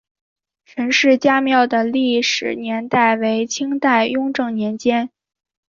[0.65, 5.11] 陈氏家庙的历史年代为清代雍正年间。